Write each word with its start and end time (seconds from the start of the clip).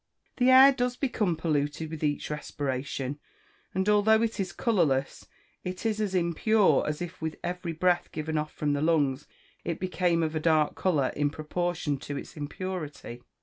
The 0.37 0.49
air 0.49 0.71
does 0.71 0.95
become 0.97 1.35
polluted 1.35 1.91
with 1.91 2.03
each 2.03 2.31
respiration, 2.31 3.19
and 3.75 3.87
although 3.87 4.23
it 4.23 4.39
is 4.39 4.51
colourless, 4.51 5.27
it 5.63 5.85
is 5.85 6.01
as 6.01 6.15
impure 6.15 6.83
as 6.87 7.03
if 7.03 7.21
with 7.21 7.35
every 7.43 7.73
breath 7.73 8.11
given 8.11 8.35
off 8.35 8.51
from 8.51 8.73
the 8.73 8.81
lungs 8.81 9.27
it 9.63 9.79
became 9.79 10.23
of 10.23 10.33
a 10.35 10.39
dark 10.39 10.73
colour 10.73 11.09
in 11.15 11.29
proportion 11.29 11.99
to 11.99 12.17
its 12.17 12.35
impurity. 12.35 13.21